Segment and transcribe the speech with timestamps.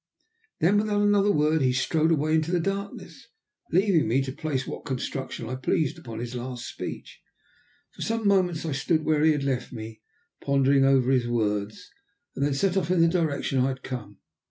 [0.59, 3.27] Then, without another word, he strode away into the darkness,
[3.71, 7.21] leaving me to place what construction I pleased upon his last speech.
[7.91, 10.01] For some moments I stood where he had left me,
[10.43, 11.91] pondering over his words,
[12.35, 14.17] and then set off in the direction I had come.